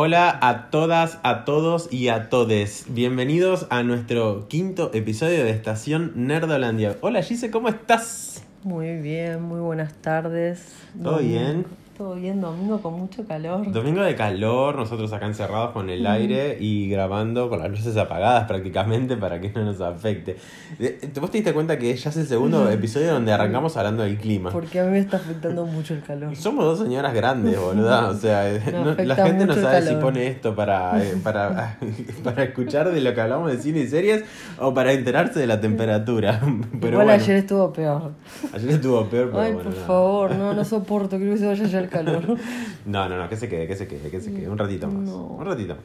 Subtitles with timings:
[0.00, 2.84] Hola a todas, a todos y a todes.
[2.88, 6.96] Bienvenidos a nuestro quinto episodio de Estación Nerdolandia.
[7.00, 8.44] Hola Gise, ¿cómo estás?
[8.62, 10.72] Muy bien, muy buenas tardes.
[11.02, 11.66] ¿Todo bien?
[11.98, 13.72] Todo bien, domingo con mucho calor.
[13.72, 18.44] Domingo de calor, nosotros acá encerrados con el aire y grabando con las luces apagadas
[18.46, 20.36] prácticamente para que no nos afecte.
[20.78, 24.04] De- ¿te- ¿Vos te diste cuenta que ya es el segundo episodio donde arrancamos hablando
[24.04, 24.50] del clima?
[24.50, 26.36] Porque a mí me está afectando mucho el calor.
[26.36, 28.10] Somos dos señoras grandes, boluda.
[28.10, 31.78] O sea, no- la gente no sabe si pone esto para, eh, para,
[32.22, 34.22] para escuchar de lo que hablamos de cine y series
[34.60, 36.40] o para enterarse de la temperatura.
[36.80, 38.12] Pero Igual bueno, ayer estuvo peor.
[38.54, 39.68] ayer estuvo peor, pero Ay, bueno.
[39.70, 39.86] por nada.
[39.88, 42.36] favor, no, no soporto, quiero que se vaya ya el calor.
[42.86, 44.48] No, no, no, que se quede, que se quede, que se quede.
[44.48, 45.08] Un ratito más.
[45.08, 45.24] No.
[45.26, 45.84] Un ratito más.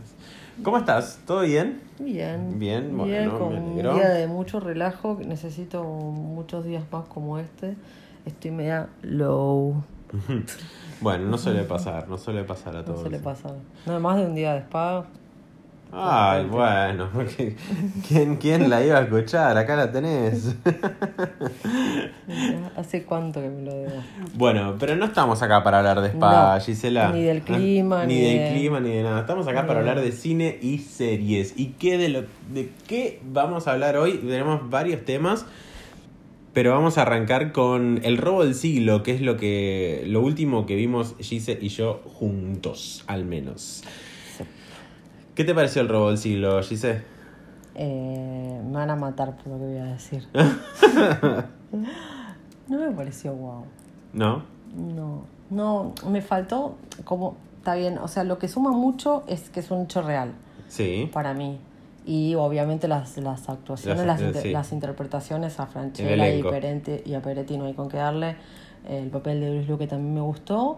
[0.64, 1.20] ¿Cómo estás?
[1.26, 1.82] ¿Todo bien?
[2.00, 2.60] Bien.
[2.60, 7.76] Bien, bueno, con me un día de mucho relajo, necesito muchos días más como este.
[8.26, 9.84] Estoy media low.
[11.02, 13.02] Bueno, no suele pasar, no suele pasar a No todos.
[13.04, 13.50] se le pasa.
[13.86, 15.06] Nada más de un día de spa.
[15.96, 17.10] Ay, bueno,
[18.08, 19.56] ¿quién, ¿quién la iba a escuchar?
[19.58, 20.56] Acá la tenés.
[22.76, 23.92] ¿Hace cuánto que me lo debo?
[24.34, 27.12] Bueno, pero no estamos acá para hablar de spa, No, Gisela.
[27.12, 29.22] ni del clima, ni, ni del de- clima, ni de nada.
[29.22, 31.54] Estamos acá ni para de- hablar de cine y series.
[31.58, 34.14] ¿Y qué de lo de qué vamos a hablar hoy?
[34.18, 35.46] Tenemos varios temas,
[36.54, 40.66] pero vamos a arrancar con El robo del siglo, que es lo que lo último
[40.66, 43.84] que vimos Gise y yo juntos, al menos.
[45.36, 47.02] ¿Qué te pareció El robo del siglo, Gise?
[47.76, 50.28] Eh, me van a matar por lo que voy a decir.
[52.68, 53.64] no me pareció guau.
[54.14, 54.44] ¿No?
[54.76, 59.60] No, no, me faltó como, está bien, o sea, lo que suma mucho es que
[59.60, 60.34] es un hecho real
[60.68, 61.10] Sí.
[61.14, 61.60] para mí.
[62.06, 64.52] Y obviamente las, las actuaciones, Las- las, inter- sí.
[64.52, 66.44] las interpretaciones a El Franchella y.
[66.44, 68.36] Peretti, y a Peretti no hay con qué darle.
[68.88, 70.78] El papel de Luis Luque también me gustó.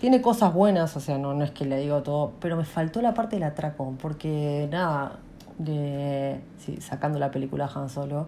[0.00, 3.02] Tiene cosas buenas, o sea, no, no es que le digo todo, pero me faltó
[3.02, 5.18] la parte del atraco, porque nada,
[5.58, 8.26] de, sí, sacando la película Han Solo,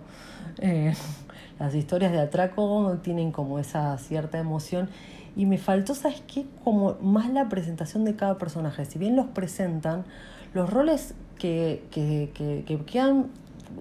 [0.59, 0.93] eh,
[1.59, 4.91] las historias de atraco tienen como esa cierta emoción
[5.35, 6.45] y me faltó, ¿sabes qué?
[6.63, 8.85] Como más la presentación de cada personaje.
[8.85, 10.05] Si bien los presentan,
[10.53, 13.29] los roles que, que, que, que quedan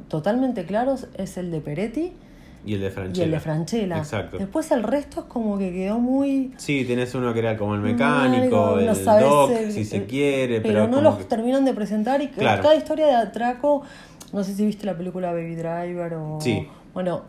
[0.08, 2.14] totalmente claros es el de Peretti
[2.66, 3.26] Y el de y Franchella.
[3.26, 3.98] el de Franchella.
[3.98, 4.38] Exacto.
[4.38, 6.52] Después el resto es como que quedó muy...
[6.58, 10.82] Sí, tenés uno que era como el mecánico, el no doc, si se quiere, pero,
[10.82, 12.62] pero, no los que- terminan de presentar y Claro.
[12.62, 13.82] cada historia de atraco,
[14.32, 16.38] no sé si viste la película Baby Driver o...
[16.40, 16.68] Sí.
[16.94, 17.22] Bueno,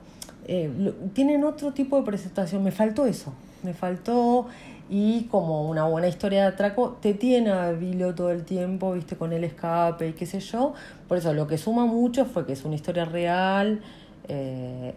[0.47, 0.71] eh,
[1.15, 3.33] tienen otro tipo de presentación, me faltó eso,
[3.63, 4.47] me faltó
[4.91, 9.17] y como una buena historia de atraco te tiene a Vilo todo el tiempo, viste,
[9.17, 10.75] con el escape y qué sé yo,
[11.09, 13.81] por eso lo que suma mucho fue que es una historia real,
[14.29, 14.95] eh,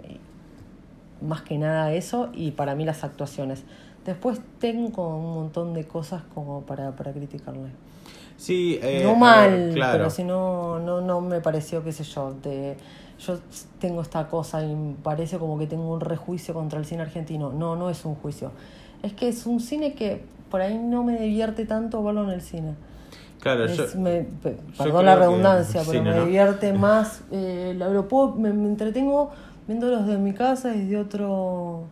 [1.22, 3.64] más que nada eso y para mí las actuaciones.
[4.06, 7.70] Después tengo un montón de cosas como para, para criticarle.
[8.38, 9.98] Sí, eh, no mal, ver, claro.
[9.98, 12.76] pero si no, no, no me pareció, qué sé yo, de,
[13.20, 13.40] yo
[13.80, 17.52] tengo esta cosa y me parece como que tengo un rejuicio contra el cine argentino.
[17.52, 18.52] No, no es un juicio.
[19.04, 22.42] Es que es un cine que por ahí no me divierte tanto verlo en el
[22.42, 22.76] cine.
[23.40, 24.26] Claro, yo, me-
[24.78, 26.26] perdón la que- redundancia, sí, pero no, me no.
[26.26, 27.24] divierte más.
[27.32, 29.32] eh, lo, puedo, me, me entretengo
[29.68, 31.84] viéndolos de mi casa y de otro.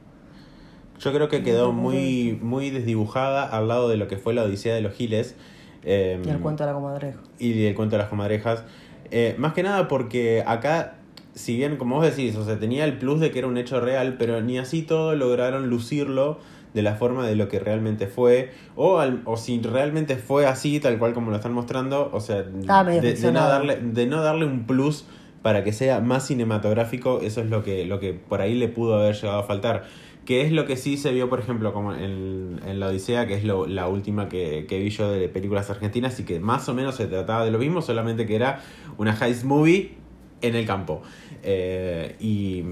[1.00, 4.74] yo creo que quedó muy, muy desdibujada al lado de lo que fue la Odisea
[4.74, 5.36] de los Giles.
[5.84, 7.20] eh, Y el cuento de la comadreja.
[7.40, 8.64] y el cuento de las comadrejas.
[9.12, 10.96] Eh, más que nada porque acá,
[11.36, 13.80] si bien como vos decís, o sea, tenía el plus de que era un hecho
[13.80, 16.40] real, pero ni así todo lograron lucirlo
[16.74, 20.80] de la forma de lo que realmente fue, o, al- o si realmente fue así,
[20.80, 22.68] tal cual como lo están mostrando, o sea, medio
[23.02, 25.06] de, de no darle, de no darle un plus
[25.42, 28.96] para que sea más cinematográfico, eso es lo que, lo que por ahí le pudo
[28.96, 29.84] haber llegado a faltar.
[30.26, 33.34] Que es lo que sí se vio, por ejemplo, como en, en La Odisea, que
[33.34, 36.74] es lo- la última que, que vi yo de películas argentinas, y que más o
[36.74, 38.62] menos se trataba de lo mismo, solamente que era
[38.98, 39.98] una heist movie
[40.44, 41.02] en el campo.
[41.42, 42.64] Eh, y,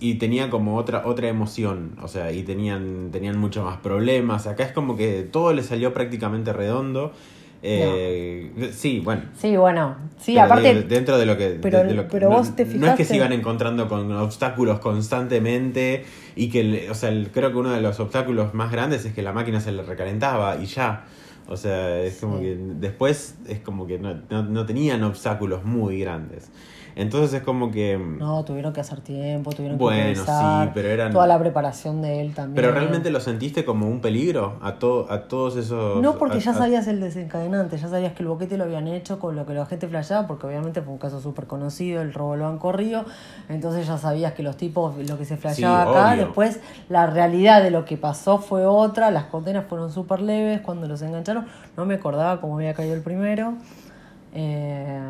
[0.00, 4.46] y tenía como otra, otra emoción, o sea, y tenían, tenían mucho más problemas.
[4.46, 7.12] Acá es como que todo le salió prácticamente redondo.
[7.66, 10.74] Eh, Sí, bueno, Sí, bueno, sí, aparte.
[10.74, 11.58] de- dentro de lo que.
[11.62, 13.32] pero- de- de lo que- pero no, vos te No es que fijaste- se iban
[13.32, 16.04] encontrando con obstáculos constantemente
[16.36, 19.22] y que, o sea, el- creo que uno de los obstáculos más grandes es que
[19.22, 21.04] la máquina se le recalentaba y ya.
[21.48, 22.44] O sea, es como Sí.
[22.44, 26.50] que después es como que no, no- no tenían obstáculos muy grandes.
[26.96, 27.98] Entonces es como que.
[27.98, 32.20] No, tuvieron que hacer tiempo, tuvieron Bueno, que sí, pero eran- Toda la preparación de
[32.20, 32.54] él también.
[32.54, 36.00] Pero realmente lo sentiste como un peligro a, to- a todos esos.
[36.00, 38.86] No porque a- ya a- sabías el desencadenante, ya sabías que el boquete lo habían
[38.86, 42.12] hecho con lo que la gente flasheaba, porque obviamente fue un caso súper conocido, el
[42.14, 43.04] robo lo han corrido,
[43.48, 46.24] entonces ya sabías que los tipos, lo que se flasheaba Sí, acá, obvio.
[46.26, 50.86] después la realidad de lo que pasó fue otra, las condenas fueron súper leves cuando
[50.86, 51.46] los engancharon.
[51.76, 53.54] No me acordaba cómo había caído el primero.
[54.32, 55.00] Eh,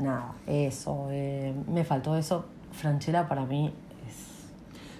[0.00, 1.08] nada, eso.
[1.10, 2.44] eh, me faltó eso.
[2.72, 3.72] Franchella para mí
[4.08, 4.14] es.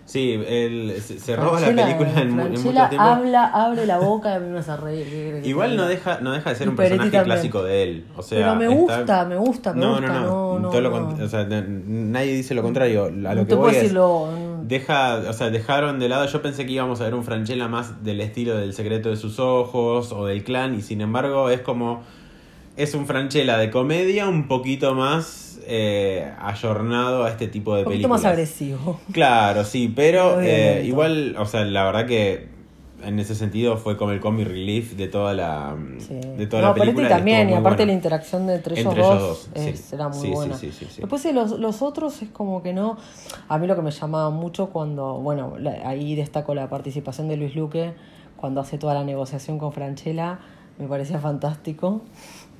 [0.04, 3.00] Sí, él se, se roba la película en, en mucho tiempo.
[3.00, 5.40] habla, abre la boca y a mí me hace reír.
[5.44, 7.36] Igual no deja, no deja de ser Y un Peretti personaje también.
[7.36, 8.06] clásico de él.
[8.16, 10.06] O sea, Pero me está- gusta, me gusta, me no, gusta.
[10.08, 11.10] No, no, no, no, todo lo no.
[11.16, 13.04] cont- o sea, nadie dice lo contrario.
[13.04, 14.28] A lo que te voy es, decirlo.
[14.64, 16.26] deja, o sea, dejaron de lado.
[16.26, 19.38] Yo pensé que íbamos a ver un Franchella más del estilo del secreto de sus
[19.38, 22.02] ojos o del clan, y sin embargo es como
[22.82, 27.84] es un Franchella de comedia un poquito más eh, ayornado a este tipo de Un
[27.84, 28.22] poquito películas.
[28.22, 29.00] más agresivo.
[29.12, 32.48] Claro, sí, pero eh, igual, o sea, la verdad que
[33.04, 36.14] en ese sentido fue como el comic relief de toda la, Sí.
[36.36, 37.08] de toda no, la película.
[37.08, 37.86] También, y aparte bueno.
[37.86, 39.94] la interacción de entre, Entre ellos dos, es- sí.
[39.94, 40.54] era muy Sí, sí, buena.
[40.56, 41.00] sí, sí, sí.
[41.00, 42.98] Después sí, los, los otros es como que no.
[43.48, 47.36] A mí lo que me llamaba mucho cuando, bueno, la- ahí destaco la participación de
[47.38, 47.94] Luis Luque,
[48.36, 50.38] cuando hace toda la negociación con Franchella,
[50.78, 52.02] me parecía fantástico.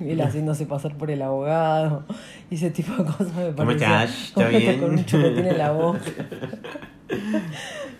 [0.07, 2.03] Él haciéndose pasar por el abogado
[2.49, 4.03] y ese tipo de cosas me ¿Cómo parecía.
[4.03, 4.23] estás?
[4.29, 4.79] ¿Está ¿Cómo estás bien?
[4.79, 5.99] Con un chupetín en la boca.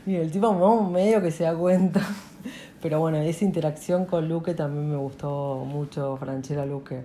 [0.07, 0.89] Y el tipo ¿no?
[0.89, 2.01] medio que se da cuenta.
[2.81, 7.03] Pero bueno, esa interacción con Luque también me gustó mucho, Franchella Luque.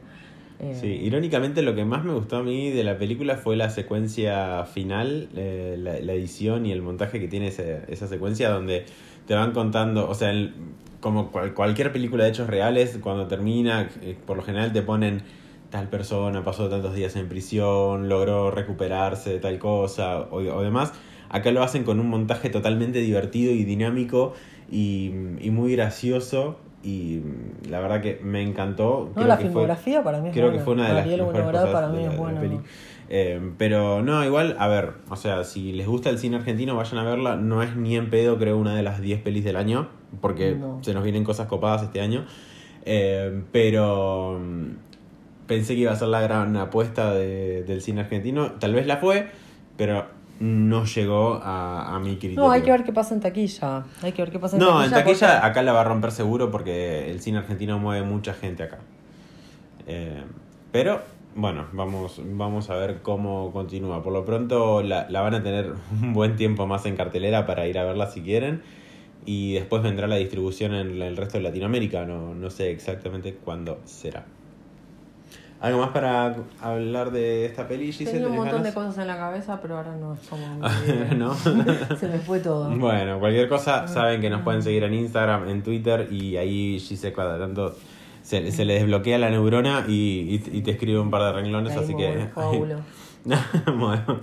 [0.59, 3.69] Eh, Sí, irónicamente lo que más me gustó a mí de la película fue la
[3.69, 8.87] secuencia final, eh, la, la edición y el montaje que tiene ese- esa secuencia donde
[9.27, 10.55] te van contando, o sea, el-
[11.07, 15.23] como cual- cualquier película de hechos reales, cuando termina, eh, por lo general te ponen
[15.71, 20.93] tal persona, pasó tantos días en prisión, logró recuperarse de tal cosa o, o demás.
[21.29, 24.35] Acá lo hacen con un montaje totalmente divertido y dinámico
[24.71, 26.59] y, y muy gracioso.
[26.83, 27.21] Y
[27.69, 29.07] la verdad que me encantó.
[29.09, 30.59] No, Creo la que fue- filmografía para mí es Creo buena.
[30.59, 32.23] que fue una de las mejores Winograd cosas para mí de la- es de la
[32.23, 32.41] buena.
[32.41, 32.61] peli.
[33.09, 36.99] Eh, pero no, igual, a ver, o sea, si les gusta el cine argentino, vayan
[36.99, 37.37] a verla.
[37.37, 39.89] No es ni en pedo, creo, una de las 10 pelis del año,
[40.21, 40.79] porque No.
[40.83, 42.25] se nos vienen cosas copadas este año.
[42.85, 48.53] Eh, pero mm, pensé que iba a ser la gran apuesta de- del cine argentino.
[48.53, 49.29] Tal vez la fue,
[49.77, 50.07] pero
[50.39, 52.41] no llegó a, a mi criterio.
[52.43, 53.85] No, hay que ver qué pasa en taquilla.
[54.03, 54.97] Hay que ver qué pasa en No, en taquilla.
[55.05, 58.63] taquilla porque- acá la va a romper seguro porque el cine argentino mueve mucha gente
[58.63, 58.79] acá.
[59.87, 60.23] Eh,
[60.73, 61.01] pero
[61.35, 64.03] bueno, vamos, vamos a ver cómo continúa.
[64.03, 65.73] Por lo pronto la, la van a tener
[66.03, 68.63] un buen tiempo más en cartelera para ir a verla si quieren.
[69.27, 72.05] Y después vendrá la distribución en el resto de Latinoamérica.
[72.07, 74.25] No, no sé exactamente cuándo será.
[75.61, 78.13] ¿Algo más para hablar de esta peli, Giselle?
[78.13, 80.61] Tenía un ¿Tenés montón de cosas en la cabeza, pero ahora no es como.
[81.17, 81.35] ¿No?
[81.99, 82.71] Se me fue todo.
[82.77, 87.13] Bueno, cualquier cosa, saben que nos pueden seguir en Instagram, en Twitter y ahí Gise
[87.13, 87.75] cada tanto
[88.23, 89.93] se, se le desbloquea la neurona y,
[90.53, 92.29] y- y te escribe un par de renglones, Ahí así me que...
[93.77, 94.21] bueno,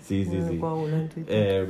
[0.00, 0.58] sí, sí, Me sí.
[0.58, 1.34] coágulo en Twitter.
[1.36, 1.66] Eh,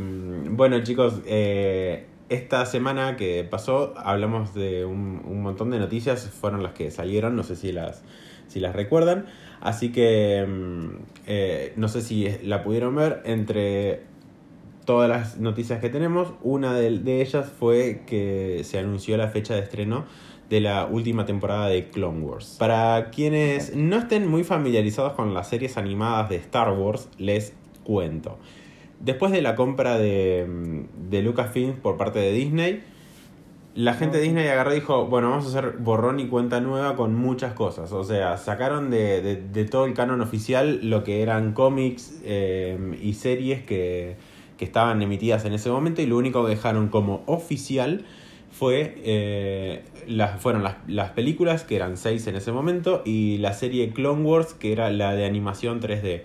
[0.50, 6.62] bueno, chicos, eh, esta semana que pasó hablamos de un, un montón de noticias, fueron
[6.62, 8.02] las que salieron, no sé si las,
[8.48, 9.26] si las recuerdan,
[9.60, 10.88] así que mm,
[11.26, 14.02] eh, no sé si la pudieron ver entre
[14.84, 19.54] todas las noticias que tenemos, una de, de ellas fue que se anunció la fecha
[19.54, 20.04] de estreno
[20.48, 22.56] de la última temporada de Clone Wars.
[22.58, 27.52] Para quienes no estén muy familiarizados con las series animadas de Star Wars, les
[27.84, 28.38] cuento.
[29.00, 32.82] Después de la compra de, mm, de Lucasfilm por parte de Disney,
[33.74, 36.96] la gente de Disney agarró y dijo, bueno, vamos a hacer borrón y cuenta nueva
[36.96, 37.92] con muchas cosas.
[37.92, 42.78] O sea, sacaron de, de- de todo el canon oficial lo que eran cómics eh,
[43.02, 44.16] y series que,
[44.56, 48.06] que estaban emitidas en ese momento y lo único que dejaron como oficial
[48.50, 53.52] fue eh, las, fueron las, las películas, que eran seis en ese momento, y la
[53.52, 56.22] serie Clone Wars, que era la de animación 3D.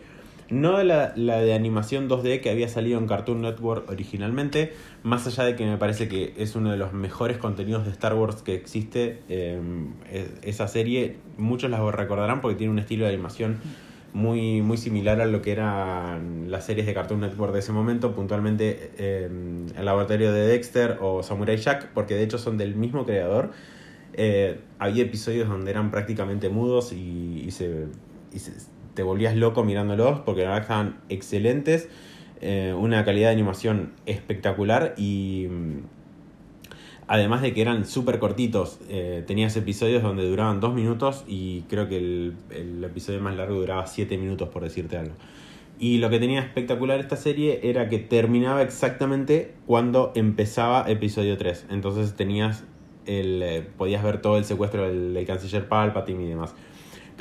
[0.51, 5.45] No la, la de animación 2D que había salido en Cartoon Network originalmente, más allá
[5.45, 8.53] de que me parece que es uno de los mejores contenidos de Star Wars que
[8.53, 9.21] existe.
[9.29, 9.59] eh,
[10.11, 13.57] es- esa serie, muchos la recordarán porque tiene un estilo de animación
[14.13, 18.13] muy, muy similar a lo que eran las series de Cartoon Network de ese momento,
[18.13, 19.29] puntualmente eh,
[19.77, 23.51] El Laboratorio de Dexter o Samurai Jack, porque de hecho son del mismo creador.
[24.13, 27.85] Eh, había episodios donde eran prácticamente mudos y, y se-
[28.93, 31.89] te volvías loco mirándolos porque la verdad estaban excelentes,
[32.41, 35.77] eh, una calidad de animación espectacular y mm,
[37.07, 41.87] además de que eran súper cortitos, eh, tenías episodios donde duraban dos minutos y creo
[41.87, 45.13] que el, el episodio más largo duraba siete minutos por decirte algo.
[45.81, 51.65] Y lo que tenía espectacular esta serie era que terminaba exactamente cuando empezaba episodio 3.
[51.71, 52.65] Entonces tenías
[53.07, 56.53] el, eh, podías ver todo el secuestro del, del canciller Palpatine y demás.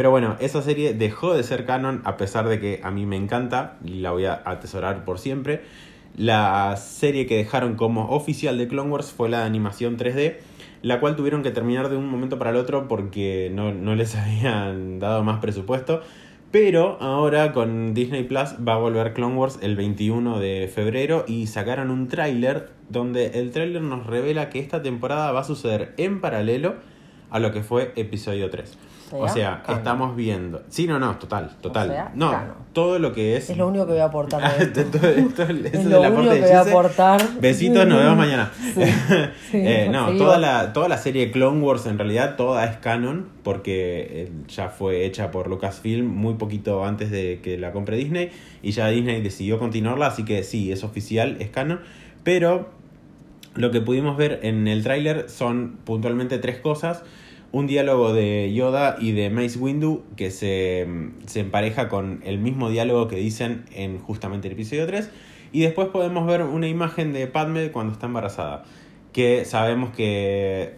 [0.01, 3.17] Pero bueno, esa serie dejó de ser canon a pesar de que a mí me
[3.17, 5.61] encanta y la voy a atesorar por siempre.
[6.17, 10.37] La serie que dejaron como oficial de Clone Wars fue la de animación 3D,
[10.81, 14.17] la cual tuvieron que terminar de un momento para el otro porque no, no les
[14.17, 16.01] habían dado más presupuesto.
[16.51, 21.47] Pero ahora con Disney Plus va a volver Clone Wars el 21 de febrero y
[21.47, 26.23] sacaron un tráiler donde el tráiler nos revela que esta temporada va a suceder en
[26.23, 26.77] paralelo
[27.29, 28.79] a lo que fue episodio 3.
[29.13, 30.63] O sea, estamos viendo.
[30.69, 31.89] Sí, no, no, total, total.
[31.89, 32.33] sea, no,
[32.73, 33.51] todo lo que es.
[33.51, 34.41] Es lo único que voy a aportar.
[34.59, 34.81] de esto.
[34.81, 37.21] Esto- esto- eso es es lo único que voy a aportar.
[37.41, 38.51] Besitos, nos vemos mañana.
[38.75, 38.83] Sí.
[39.51, 43.27] Sí, Eh, no, toda la, toda la serie Clone Wars en realidad toda es canon
[43.43, 48.31] porque eh, ya fue hecha por Lucasfilm muy poquito antes de que la compre Disney
[48.63, 51.81] y ya Disney decidió continuarla, así que sí, es oficial, es canon,
[52.23, 52.69] pero
[53.55, 57.03] lo que pudimos ver en el tráiler son puntualmente tres cosas.
[57.53, 60.87] Un diálogo de Yoda y de Mace Windu que se,
[61.27, 65.11] se empareja con el mismo diálogo que dicen en justamente el episodio 3.
[65.53, 68.65] Y después podemos ver una imagen de Padme cuando está embarazada.
[69.13, 70.75] Que sabemos que...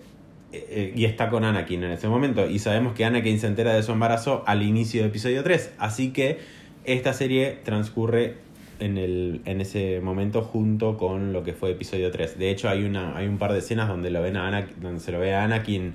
[0.52, 2.48] eh, y está con Anakin en ese momento.
[2.48, 5.72] Y sabemos que Anakin se entera de su embarazo al inicio del episodio 3.
[5.78, 6.38] Así que
[6.84, 8.36] esta serie transcurre
[8.80, 12.38] en, el, en ese momento junto con lo que fue episodio 3.
[12.38, 15.00] De hecho, hay, una, hay un par de escenas donde, lo ven a Anakin, donde
[15.00, 15.94] se lo ve a Anakin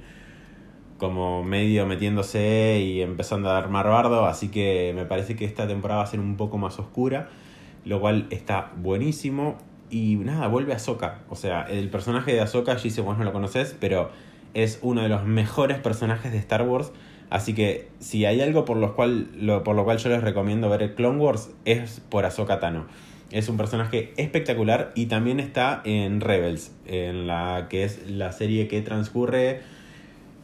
[0.97, 4.25] como medio metiéndose y empezando a armar bardo.
[4.25, 7.29] Así que me parece que esta temporada va a ser un poco más oscura.
[7.85, 9.57] Lo cual está buenísimo.
[9.89, 11.19] Y nada, vuelve a Ahsoka.
[11.29, 14.09] O sea, el personaje de Ahsoka, Gise, vos no lo conoces, pero
[14.53, 16.91] es uno de los mejores personajes de Star Wars.
[17.29, 20.69] Así que si hay algo por lo cual, lo, por lo cual yo les recomiendo
[20.69, 22.85] ver el Clone Wars es por Ahsoka Tano.
[23.31, 28.69] Es un personaje espectacular y también está en Rebels, en la que es la serie
[28.69, 29.61] que transcurre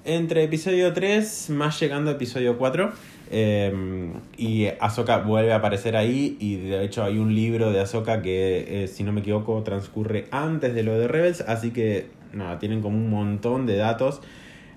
[0.05, 2.91] entre episodio 3 más llegando a episodio 4.
[3.31, 8.21] eh, y Ahsoka vuelve a aparecer ahí y de hecho hay un libro de Ahsoka
[8.21, 11.41] que, eh, si no me equivoco, transcurre antes de lo de Rebels.
[11.41, 14.21] Así que nada, tienen como un montón de datos.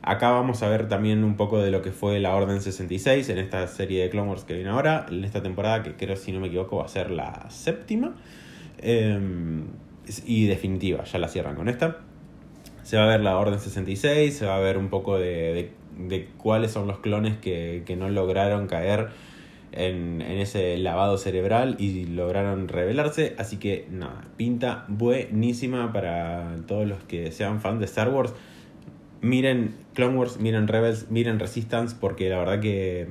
[0.02, 3.38] Acá vamos a ver también un poco de lo que fue la Orden 66 en
[3.38, 6.38] esta serie de Clone Wars que viene ahora, en esta temporada que creo, si no
[6.40, 8.14] me equivoco, va a ser la séptima.
[8.78, 9.18] Eh,
[10.24, 11.98] y definitiva, ya la cierran con esta.
[12.86, 16.28] Se va a ver la Orden 66, se va a ver un poco de, de-
[16.38, 19.08] cuáles son los clones que, que no lograron caer
[19.72, 23.34] en, en ese lavado cerebral y lograron revelarse.
[23.38, 28.32] Así que nada, pinta buenísima para todos los que sean fan de Star Wars.
[29.20, 33.08] Miren Clone Wars, miren Rebels, miren Resistance, porque la verdad que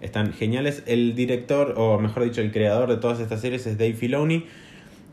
[0.00, 0.84] están geniales.
[0.86, 4.44] El director, o mejor dicho, el creador de todas estas series es Dave Filoni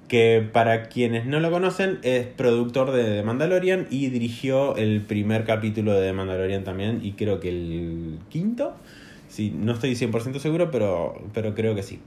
[0.07, 5.45] que para quienes no lo conocen es productor de The Mandalorian y dirigió el primer
[5.45, 8.73] capítulo de The Mandalorian también y creo que el quinto.
[9.27, 11.99] Sí, no estoy 100% seguro, pero, pero creo que sí.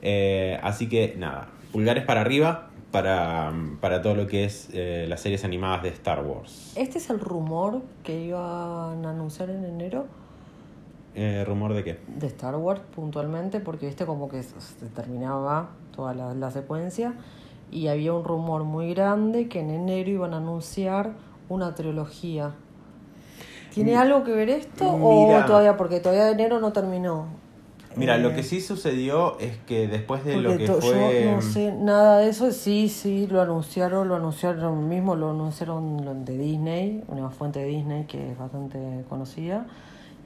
[0.00, 5.20] Eh, así que nada, pulgares para arriba para, para todo lo que es eh, las
[5.20, 6.72] series animadas de Star Wars.
[6.76, 10.06] Este es el rumor que iban a anunciar en enero
[11.14, 11.98] Eh, ¿Rumor de qué?
[12.06, 17.14] de Star Wars puntualmente, porque viste como que se terminaba toda la, la secuencia
[17.70, 21.12] y había un rumor muy grande que en enero iban a anunciar
[21.48, 22.52] una trilogía.
[23.74, 25.42] ¿Tiene Mm, algo que ver esto mira.
[25.42, 25.76] o todavía?
[25.76, 27.26] Porque todavía enero no terminó.
[27.96, 31.22] Mira, lo Eh, que sí sucedió es que después de lo que fue...
[31.24, 32.50] Yo no sé nada de eso.
[32.52, 38.04] Sí, sí, lo anunciaron, lo anunciaron mismo, lo anunciaron de Disney, una fuente de Disney
[38.04, 39.66] que es bastante conocida.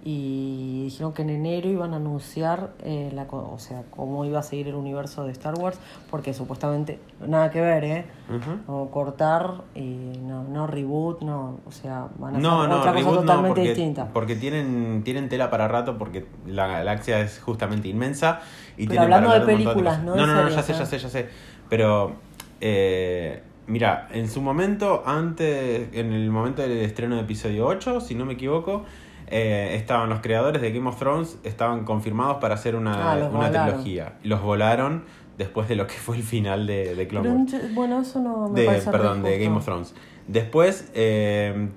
[0.08, 4.38] Y dijeron que en enero iban a anunciar, eh, la, co- o sea, cómo iba
[4.38, 5.80] a seguir el universo de Star Wars,
[6.12, 8.04] porque supuestamente nada que ver, ¿eh?
[8.28, 8.72] Ujú.
[8.72, 12.92] O cortar y no, no reboot, no, o sea, van a No, hacer no, otra
[12.94, 14.08] cosa totalmente porque, distinta.
[14.12, 18.42] porque tienen, tienen tela para rato, porque la galaxia es justamente inmensa.
[18.76, 20.76] Y Pero hablando de películas, no de No, no, no, ya sé, ¿eh?
[20.78, 21.28] ya sé, ya sé.
[21.68, 22.12] Pero,
[22.60, 28.14] eh, mira, en su momento, antes, en el momento del estreno de episodio 8, si
[28.14, 28.84] no me equivoco,
[29.28, 33.32] eh, estaban los creadores de Game of Thrones, estaban confirmados para hacer una, Ah, los
[33.32, 34.14] una trilogía.
[34.22, 35.04] Los volaron
[35.38, 37.74] después de lo que fue el final de, de Clone Wars.
[37.74, 39.64] bueno, eso no me De, parece perdón, de Game of.
[39.64, 39.94] Thrones.
[40.28, 41.68] Después eh,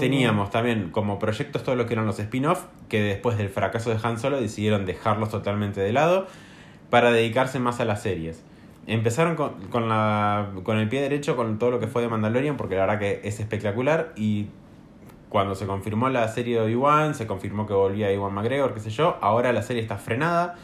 [0.00, 3.98] teníamos también como proyectos todo lo que eran los spin-off, que después del fracaso de
[4.02, 6.26] Han Solo decidieron dejarlos totalmente de lado
[6.90, 8.42] para dedicarse más a las series.
[8.86, 12.56] Empezaron con, con, la, con el pie derecho con todo lo que fue de Mandalorian,
[12.56, 14.12] porque la verdad que es espectacular.
[14.16, 14.48] Y
[15.28, 18.90] cuando se confirmó la serie de Obi-Wan, se confirmó que volvía Iwan McGregor, qué sé
[18.90, 19.16] yo.
[19.20, 20.56] Ahora la serie está frenada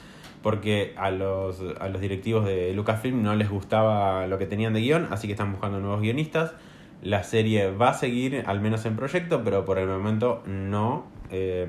[0.43, 4.81] porque a los, a los directivos de Lucasfilm no les gustaba lo que tenían de
[4.81, 6.55] guion, así que están buscando nuevos guionistas.
[7.03, 11.07] La serie va a seguir, al menos en proyecto, pero por el momento no.
[11.31, 11.67] Eh,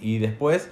[0.00, 0.70] y después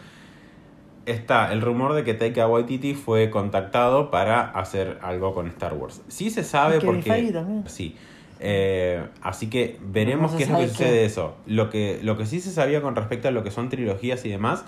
[1.06, 6.02] está el rumor de que Taika Waititi fue contactado para hacer algo con Star Wars.
[6.08, 7.32] Sí se sabe porque...
[7.66, 7.96] Sí.
[8.44, 11.36] Eh, así que veremos qué es lo que sucede de eso.
[11.46, 14.28] Lo que, lo que sí se sabía con respecto a lo que son trilogías y
[14.28, 14.64] demás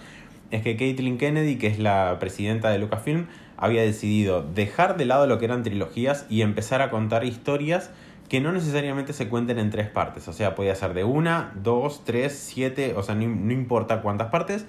[0.53, 3.27] es que Caitlin Kennedy, que es la presidenta de Lucasfilm,
[3.57, 7.91] había decidido dejar de lado lo que eran trilogías y empezar a contar historias
[8.29, 10.29] que no necesariamente se cuenten en tres partes.
[10.29, 14.29] O sea, podía ser de una, dos, tres, siete, o sea, no, no importa cuántas
[14.29, 14.67] partes,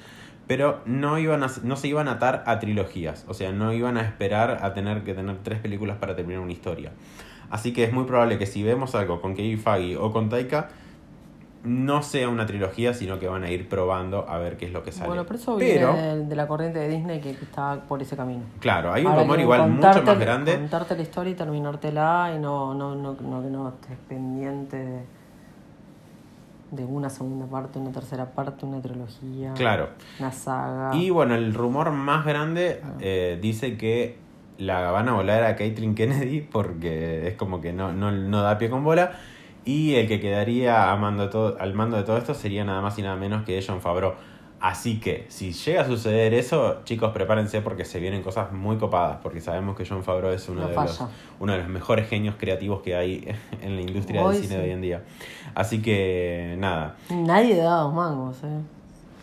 [0.48, 3.24] pero no, iban a, no se iban a atar a trilogías.
[3.28, 6.52] O sea, no iban a esperar a tener que tener tres películas para terminar una
[6.52, 6.92] historia.
[7.56, 10.70] Así que es muy probable que si vemos algo con Kevin Feige o con Taika,
[11.64, 14.84] no sea una trilogía, sino que van a ir probando a ver qué es lo
[14.84, 15.08] que sale.
[15.08, 18.02] Bueno, pero eso Pero, viene de, de la corriente de Disney que, que está por
[18.02, 18.44] ese camino.
[18.60, 20.56] claro, hay un Ahora rumor igual mucho más grande.
[20.58, 25.02] Contarte la historia y terminártela y no, no, no, no, que no estés pendiente de,
[26.72, 29.54] de una segunda parte, una tercera parte, una trilogía.
[29.54, 29.90] Claro.
[30.20, 30.92] Una saga.
[30.96, 32.90] Y bueno, el rumor más grande Ah.
[33.00, 34.18] eh, dice que
[34.58, 38.58] la van a volar a Caitlyn Kennedy porque es como que no, no, no da
[38.58, 39.14] pie con bola.
[39.66, 42.98] Y el que quedaría a mando todo, al mando de todo esto sería nada más
[43.00, 44.14] y nada menos que John Favreau.
[44.62, 49.18] Así que, si llega a suceder eso, chicos, prepárense porque se vienen cosas muy copadas.
[49.22, 51.04] Porque sabemos que John Favreau es uno, No de, los,
[51.40, 53.28] uno de los mejores genios creativos que hay
[53.62, 54.62] en la industria Hoy del cine sí.
[54.62, 55.04] de hoy en día.
[55.56, 56.96] Así que, nada.
[57.10, 58.60] Nadie da dos mangos, eh.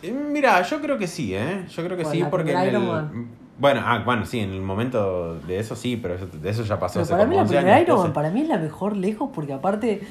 [0.03, 1.65] Eh, Mira, yo creo que sí, ¿eh?
[1.69, 3.27] Yo creo que Bueno, sí, porque en el-.
[3.59, 6.79] Bueno, ah, bueno, sí, en el momento de eso sí, pero eso, de eso ya
[6.79, 8.13] pasó Pero hace para mí la 11 primera Iron Man 12.
[8.15, 10.01] para mí es la mejor lejos porque aparte,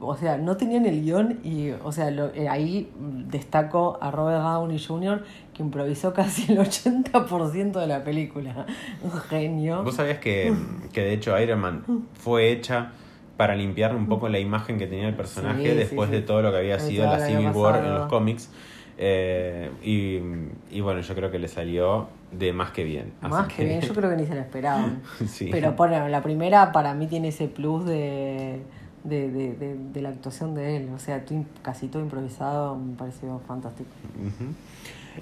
[0.00, 2.90] o sea, no tenían el guion y, o sea, lo- eh, ahí
[3.30, 5.22] destaco a Robert Downey Jr.
[5.54, 8.66] que improvisó casi el 80% de la película.
[9.02, 9.84] Un genio.
[9.84, 10.52] Vos sabías que,
[10.92, 12.90] que de hecho Iron Man fue hecha
[13.36, 16.16] para limpiar un poco la imagen que tenía el personaje Sí, después sí.
[16.16, 18.50] de todo lo que había sido la Civil War en los cómics.
[18.98, 23.12] Eh, y, y bueno, yo creo que le salió de más que bien.
[23.22, 25.02] Más que bien, yo creo que ni se la esperaban.
[25.28, 25.48] Sí.
[25.50, 28.62] Pero bueno, la primera para mí tiene ese plus de,
[29.04, 30.90] de, de, de- de la actuación de él.
[30.94, 33.90] O sea, tú, casi todo improvisado me pareció fantástico.
[34.20, 34.52] Ujú.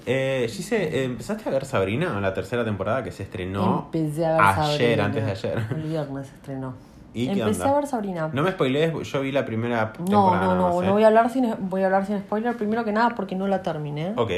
[0.05, 4.25] Eh, Gise, eh, ¿empezaste a ver Sabrina en la tercera temporada que se estrenó Empecé
[4.27, 5.05] a ver ayer, Sabrina.
[5.05, 5.65] antes de ayer?
[5.75, 6.73] El viernes se estrenó.
[7.13, 8.29] ¿Y Empecé a ver Sabrina.
[8.31, 10.45] No me spoilees, yo vi la primera No, temporada.
[10.45, 10.85] no, no, más, ¿eh?
[10.87, 13.47] no voy a hablar sin voy a hablar sin spoiler primero que nada porque no
[13.47, 14.13] la terminé.
[14.17, 14.31] Ok.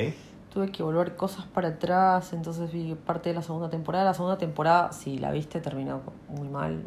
[0.49, 4.05] Tuve que volver cosas para atrás, entonces vi parte de la segunda temporada.
[4.05, 6.83] La segunda temporada, si la viste, terminó muy mal.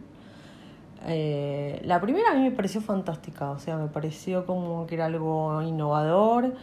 [1.07, 5.07] Eh, la primera a mí me pareció fantástica, o sea, me pareció como que era
[5.07, 6.55] algo innovador,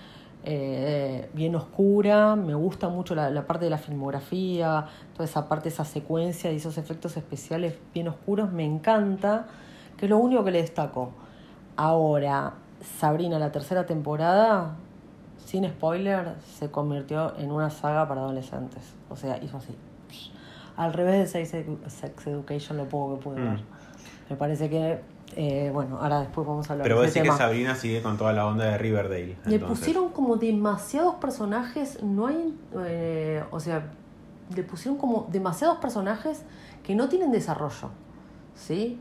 [0.46, 5.68] eh, bien oscura, me gusta mucho la, la parte de la filmografía, toda esa parte,
[5.68, 9.48] esa secuencia y esos efectos especiales bien oscuros, me encanta,
[9.98, 11.12] que es lo único que le destaco.
[11.76, 14.76] Ahora, Sabrina, la tercera temporada,
[15.50, 18.84] sin spoiler, se convirtió en una saga para adolescentes.
[19.10, 19.76] O sea, hizo así.
[20.78, 23.44] Al revés de Sex, Edu- Sex Education, lo poco que pude Mm.
[23.50, 23.60] ver.
[24.30, 25.00] Me parece que,
[25.36, 27.38] eh, bueno, ahora después vamos a hablar Pero de vos decís que tema.
[27.38, 29.38] Sabrina sigue con toda la onda de Riverdale.
[29.46, 29.80] Le entonces.
[29.80, 33.88] pusieron como demasiados personajes, no hay, eh, o sea,
[34.56, 36.44] le pusieron como demasiados personajes
[36.84, 37.90] que no tienen desarrollo,
[38.56, 39.00] ¿sí?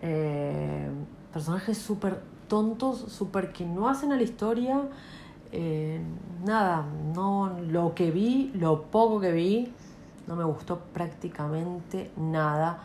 [0.00, 0.88] Eh,
[1.32, 4.80] personajes súper tontos, súper que no hacen a la historia,
[5.52, 6.00] eh,
[6.44, 6.84] nada,
[7.14, 9.72] no, lo que vi, lo poco que vi,
[10.26, 12.82] no me gustó prácticamente nada.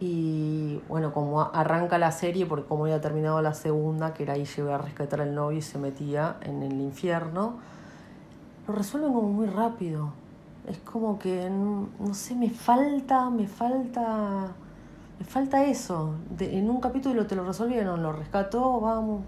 [0.00, 4.46] Y bueno, como arranca la serie, porque como había terminado la segunda, que era ahí
[4.46, 7.58] llegué a rescatar al novio y se metía en el infierno,
[8.66, 10.12] lo resuelven como muy rápido.
[10.66, 14.52] Es como que, no, sé, me falta, me falta,
[15.28, 16.14] falta eso.
[16.30, 19.22] De- en un capítulo te lo resolvieron, lo rescató, vamos.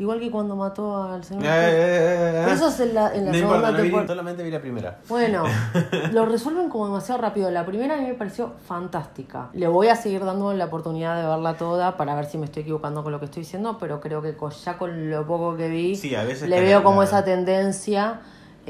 [0.00, 1.42] Igual que cuando mató al señor.
[1.44, 4.06] Eh, eh, eh, eso es en la, en la no segunda importa, no vi- temporada.
[4.06, 4.98] solamente vi la primera.
[5.08, 5.42] Bueno,
[6.12, 7.50] lo resuelven como demasiado rápido.
[7.50, 9.48] La primera a mí me pareció fantástica.
[9.54, 12.62] Le voy a seguir dando la oportunidad de verla toda para ver si me estoy
[12.62, 15.68] equivocando con lo que estoy diciendo, pero creo que con- ya con lo poco que
[15.68, 18.20] vi, Sí, a veces le veo como la- esa tendencia,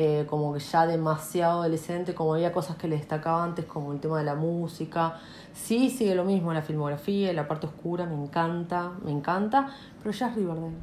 [0.01, 3.99] eh, como que ya demasiado adolescente, como había cosas que le destacaba antes, como el
[3.99, 5.17] tema de la música.
[5.53, 9.67] Sí, sigue lo mismo, la filmografía, la parte oscura, me encanta, me encanta,
[10.01, 10.77] pero ya es Riverdale.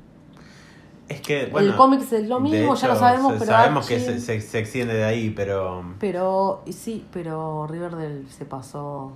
[1.08, 4.19] Es que, bueno, el cómic es lo mismo, ya lo sabemos, pero Sabemos que se,
[4.19, 5.86] se, se extiende de ahí, pero.
[5.97, 9.13] Pero, sí, pero Riverdale se pasó.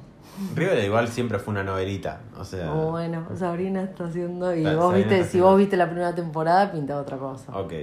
[0.56, 2.22] Riverdale igual siempre fue una novelita.
[2.38, 2.72] O sea.
[2.72, 4.56] Bueno, Sabrina está haciendo.
[4.56, 5.50] Y vos Sabrina viste, si haciendo.
[5.50, 7.52] vos viste la primera temporada, pinta otra cosa.
[7.52, 7.74] Ok,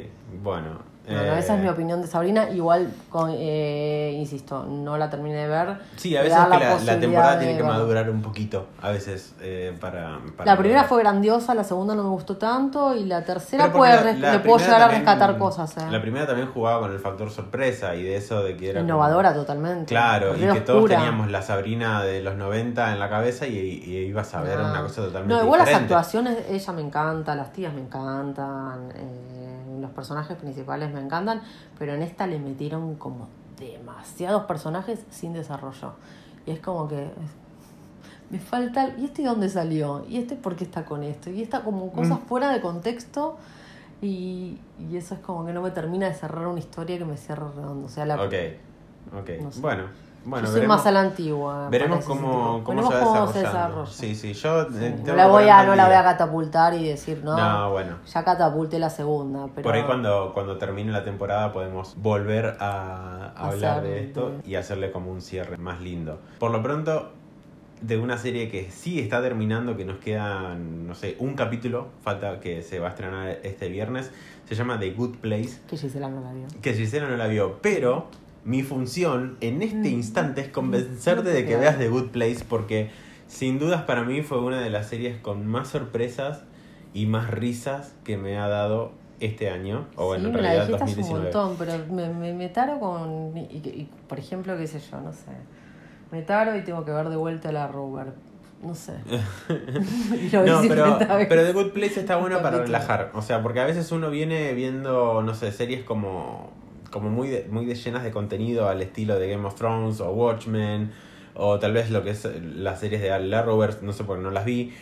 [0.42, 0.95] bueno.
[1.06, 2.50] Bueno, Eh, esa es mi opinión de Sabrina.
[2.50, 5.76] Igual, con, eh, insisto, no la terminé de ver.
[5.96, 7.70] Sí, a veces que la, temporada tiene que ver.
[7.72, 12.02] madurar un poquito, a veces, eh, para, para- La primera fue grandiosa, la segunda no
[12.02, 15.76] me gustó tanto y la tercera puede la- la le puedo llegar a rescatar cosas.
[15.76, 15.86] eh.
[15.90, 18.80] La primera también jugaba con el factor sorpresa y de eso de que era...
[18.80, 19.86] como- Innovadora totalmente.
[19.86, 23.96] Claro, y que todos teníamos la Sabrina de los 90 en la cabeza y, y
[24.08, 27.72] ibas a ver una cosa totalmente No, igual las actuaciones, ella me encanta, las tías
[27.72, 29.25] me encantan, eh,
[29.86, 31.40] los personajes principales me encantan,
[31.78, 35.92] pero en esta le metieron como demasiados personajes sin desarrollo.
[36.44, 37.10] Y es como que
[38.30, 40.04] me falta, ¿y este de dónde salió?
[40.08, 41.30] ¿Y este por qué está con esto?
[41.30, 42.26] Y está como cosas Mm.
[42.26, 43.36] fuera de contexto
[44.02, 47.16] y, y eso es como que no me termina de cerrar una historia que me
[47.16, 47.86] cierre redondo.
[47.86, 48.34] O sea, la, Ok,
[49.20, 49.30] ok.
[49.42, 49.60] No sé.
[49.60, 49.84] Bueno,
[50.26, 51.68] bueno, veremos, más a la antigua.
[51.70, 53.80] veremos cómo, cómo Veremos se va cómo se desarrollando.
[53.82, 53.90] desarrolla.
[53.92, 56.86] Sí, sí, yo eh, Sí, No la voy a, no la voy a catapultar y
[56.88, 57.96] decir, no, No, bueno.
[58.06, 59.46] ya catapulté la segunda.
[59.54, 64.32] Pero Por ahí cuando, cuando termine la temporada podemos volver a, a hablar de esto
[64.44, 66.18] y hacerle como un cierre más lindo.
[66.38, 67.10] Por lo pronto,
[67.80, 72.40] de una serie que sí está terminando, que nos queda, no sé, un capítulo, falta
[72.40, 74.10] que se va a estrenar este viernes,
[74.48, 76.46] se llama The Good Place, Que Gisela no la vio.
[76.62, 78.06] que Gisela no la vio, pero
[78.46, 79.86] mi función en este Mm.
[79.86, 82.88] instante es convencerte de que veas The Good Place porque
[83.26, 86.44] sin dudas para mí fue una de las series con más sorpresas
[86.94, 90.66] y más risas que me ha dado este año, o sí, en me la realidad
[90.68, 91.24] dijiste hace un 2019.
[91.24, 93.36] montón, pero me, me, me taro con.
[93.36, 95.32] Y, y, por ejemplo, qué sé yo, no sé.
[96.12, 98.12] Me taro y tengo que ver de vuelta la Rover.
[98.62, 98.92] No sé.
[100.32, 101.26] No, pero, 50 veces.
[101.28, 103.10] pero The Good Place está bueno para relajar.
[103.14, 106.50] O sea, porque a veces uno viene viendo, no sé, series como,
[106.96, 110.10] como muy, de- muy de llenas de contenido al estilo de Game of Thrones o
[110.10, 110.90] Watchmen,
[111.34, 114.22] o tal vez lo que es las series de Al Arrowverse, no sé por qué
[114.22, 114.72] no las vi.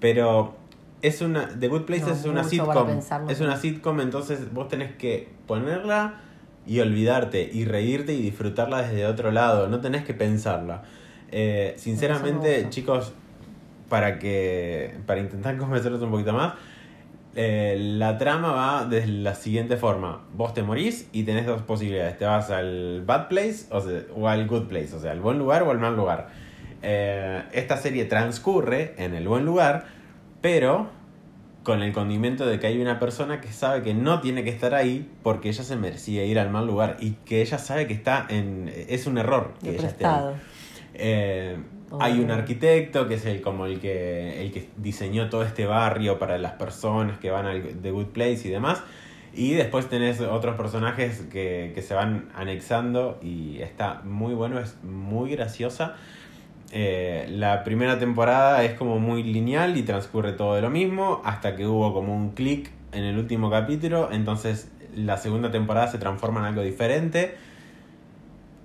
[0.00, 0.54] Pero
[1.02, 1.48] es una.
[1.58, 2.88] The Good Place No, es una sitcom.
[3.30, 6.20] Es una sitcom, entonces vos tenés que ponerla
[6.66, 9.68] y olvidarte, y reírte y disfrutarla desde otro lado.
[9.68, 10.82] No tenés que pensarla.
[11.32, 13.12] Eh, sinceramente, chicos,
[13.88, 14.94] para que.
[15.06, 16.54] para intentar convencerlos un poquito más.
[17.38, 20.22] Eh, la trama va de la siguiente forma.
[20.32, 22.16] Vos te morís y tenés dos posibilidades.
[22.16, 24.96] Te vas al bad place o, sea, o al good place.
[24.96, 26.28] O sea, al buen lugar o al mal lugar.
[26.80, 29.84] Eh, esta serie transcurre en el buen lugar,
[30.40, 30.88] pero
[31.62, 34.74] con el condimento de que hay una persona que sabe que no tiene que estar
[34.74, 38.24] ahí porque ella se merecía ir al mal lugar y que ella sabe que está
[38.30, 38.72] en...
[38.88, 40.34] es un error que ella esté ahí.
[40.94, 41.58] Eh,
[41.90, 42.02] Oh.
[42.02, 46.18] hay un arquitecto que es el como el que el que diseñó todo este barrio
[46.18, 48.82] para las personas que van al The Good Place y demás.
[49.34, 54.76] Y después tenés otros personajes que, que se van anexando y está muy bueno, es
[54.82, 55.96] muy graciosa.
[56.72, 61.54] Eh, la primera temporada es como muy lineal y transcurre todo de lo mismo hasta
[61.54, 64.08] que hubo como un clic en el último capítulo.
[64.10, 67.36] Entonces la segunda temporada se transforma en algo diferente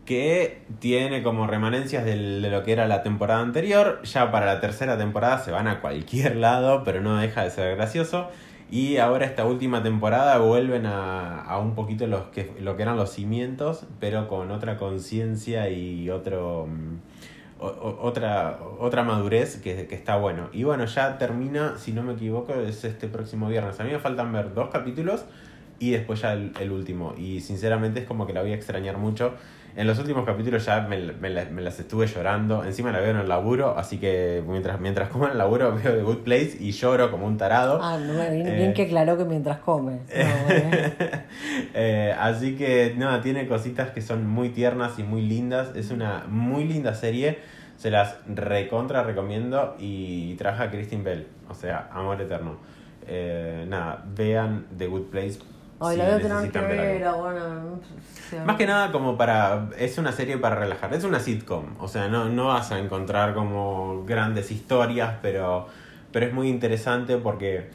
[0.06, 4.02] que tiene como remanencias de lo que era la temporada anterior.
[4.04, 7.76] Ya para la tercera temporada se van a cualquier lado, pero no deja de ser
[7.76, 8.30] gracioso.
[8.70, 12.96] Y ahora esta última temporada vuelven a, a un poquito los que, lo que eran
[12.96, 17.00] los cimientos, pero con otra conciencia y otro mm,
[17.62, 20.50] otra, otra madurez que, que está bueno.
[20.52, 23.80] Y bueno, ya termina, si no me equivoco, es este próximo viernes.
[23.80, 25.26] A mí me faltan ver dos capítulos
[25.78, 27.14] y después ya el último.
[27.18, 29.34] Y sinceramente es como que la voy a extrañar mucho.
[29.76, 32.64] En los últimos capítulos ya me, me me las estuve llorando.
[32.66, 35.94] Encima la veo en el laburo, así que mientras, mientras como en el laburo veo
[35.96, 37.80] The Good Place y lloro como un tarado.
[37.82, 38.56] Ah, no, bien, Eh.
[38.58, 40.00] bien que aclaró que mientras come.
[40.12, 40.94] No, eh.
[41.74, 45.70] Eh, así que nada, tiene cositas que son muy tiernas y muy lindas.
[45.76, 47.40] Es una muy linda serie.
[47.78, 49.76] Se las recontra recomiendo.
[49.80, 51.28] Y trabaja Christine Bell.
[51.50, 52.58] O sea, amor eterno.
[53.08, 55.40] Eh, nada, vean The Good Place.
[55.82, 56.80] Ay, la voy a tener que ver
[58.46, 59.70] Más que nada como para...
[59.78, 60.94] Es una serie para relajar.
[60.94, 61.66] Es una sitcom.
[61.80, 65.68] O sea, no, no vas a encontrar como grandes historias, pero,
[66.12, 67.70] pero es muy interesante porque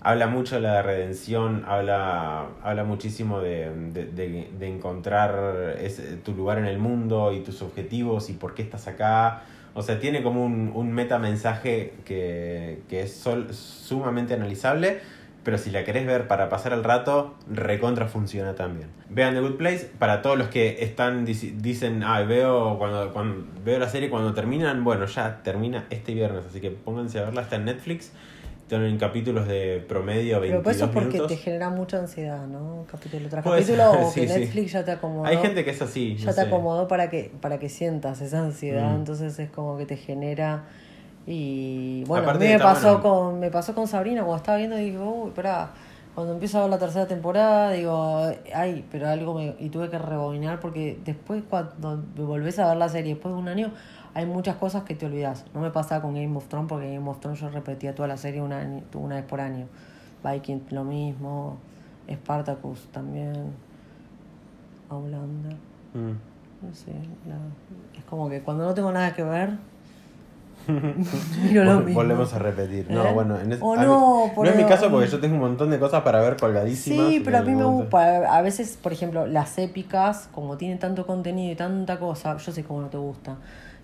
[0.00, 6.32] habla mucho de la redención, habla, habla muchísimo de, de, de- de encontrar ese- tu
[6.34, 9.42] lugar en el mundo y tus objetivos y por qué estás acá.
[9.74, 15.00] O sea, tiene como un, un metamensaje que, que es sol- sumamente analizable,
[15.48, 18.88] pero si la querés ver para pasar el rato, recontra funciona también.
[19.08, 23.78] Vean The Good Place, para todos los que están dicen, ah, veo cuando, cuando veo
[23.78, 27.56] la serie cuando terminan, bueno, ya termina este viernes, así que pónganse a verla, está
[27.56, 28.12] en Netflix.
[28.68, 31.28] Tienen capítulos de promedio 22 Pero eso es porque minutos.
[31.28, 32.84] te genera mucha ansiedad, ¿no?
[32.90, 34.40] Capítulo tras Puede capítulo, o sí, que sí.
[34.40, 35.24] Netflix ya te acomodó.
[35.24, 36.14] Hay gente que es así.
[36.16, 36.46] ya no te sé.
[36.46, 38.96] acomodó para que, para que sientas esa ansiedad, Mm.
[38.96, 40.64] entonces es como que te genera.
[41.30, 43.02] Y bueno, a mí me pasó, bueno.
[43.02, 45.70] con, me pasó con Sabrina cuando estaba viendo y dije, uy, pará,
[46.14, 48.22] Cuando empiezo a ver la tercera temporada, digo,
[48.54, 49.54] ay, pero algo me...
[49.60, 53.46] Y tuve que rebobinar porque después cuando volvés a ver la serie, después de un
[53.48, 53.72] año,
[54.14, 55.44] hay muchas cosas que te olvidas.
[55.52, 58.16] No me pasaba con Game of Thrones porque Game of Thrones yo repetía toda la
[58.16, 59.66] serie una, una vez por año.
[60.24, 61.58] Viking lo mismo,
[62.10, 63.52] Spartacus también,
[64.88, 65.54] Outlander.
[65.94, 66.16] Mm.
[66.66, 66.90] No sé,
[67.28, 69.50] la- es como que cuando no tengo nada que ver,
[70.68, 71.94] Vol- mismo.
[71.94, 72.86] Volvemos a repetir.
[72.90, 73.12] No, ¿Eh?
[73.12, 75.70] bueno, en es- O a mí- no, es mi caso porque yo tengo un montón
[75.70, 77.08] de cosas para ver colgadísimas.
[77.08, 77.82] Sí, pero a mí me gusta.
[77.84, 78.36] gusta.
[78.36, 82.64] A veces, por ejemplo, las épicas, como tienen tanto contenido y tanta cosa, yo sé
[82.64, 83.36] cómo no te gusta.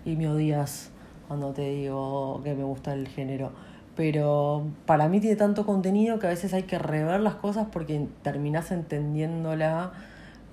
[0.05, 0.91] Y me odias
[1.27, 3.51] cuando te digo que me gusta el género.
[3.95, 8.07] Pero para mí tiene tanto contenido que a veces hay que rever las cosas porque
[8.23, 9.93] terminás entendiéndola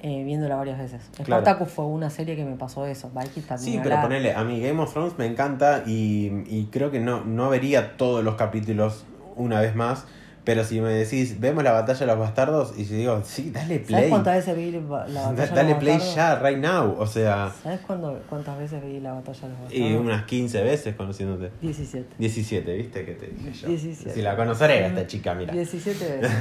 [0.02, 1.00] eh, viéndola varias veces.
[1.24, 1.42] Claro.
[1.42, 3.10] Spartacus fue una serie que me pasó eso.
[3.14, 3.72] Vikings también.
[3.72, 7.00] Sí, pero habla- ponele, a mí Game of Thrones me encanta y, y creo que
[7.00, 9.04] no, no vería todos los capítulos
[9.36, 10.04] una vez más.
[10.44, 13.76] Pero si me decís, vemos la batalla de los bastardos, y yo digo, sí, dale
[13.76, 14.10] ¿Sabes play.
[14.10, 16.42] cuántas veces vi la batalla Da- de los dale play bastardos?
[16.42, 16.96] ya, right now.
[16.98, 19.72] O sea, ¿Sabes cuándo- cuántas veces vi la batalla de los bastardos?
[19.88, 21.52] y unas 15 veces conociéndote.
[21.60, 22.14] 17.
[22.18, 23.04] 17, ¿viste?
[23.04, 23.68] Que te dije yo.
[23.68, 24.14] 17.
[24.14, 25.52] Si la conoceré a esta chica, mira.
[25.54, 26.32] 17 veces.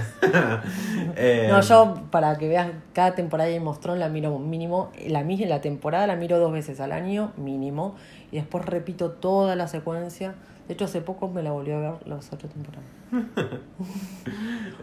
[1.15, 5.45] Eh, No, yo, para que veas, cada temporada de Thrones la miro mínimo, la misma
[5.47, 7.95] la temporada la miro dos veces al año, mínimo,
[8.31, 10.33] y después repito toda la secuencia.
[10.71, 12.85] De hecho, hace poco me la volví a ver las ocho temporadas.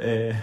[0.01, 0.35] Eh,